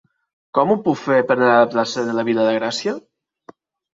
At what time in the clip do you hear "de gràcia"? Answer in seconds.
2.47-2.95